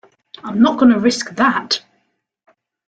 [0.43, 1.85] I'm not going to risk that!